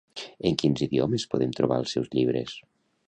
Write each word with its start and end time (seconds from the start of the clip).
En 0.49 0.55
quins 0.61 0.81
idiomes 0.85 1.27
podem 1.35 1.53
trobar 1.59 1.77
els 1.83 1.95
seus 1.97 2.11
llibres? 2.17 2.57